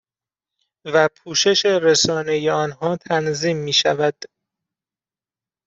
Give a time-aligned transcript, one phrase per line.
[0.85, 4.23] و پوشش رسانه ای آنها تنظیم می شود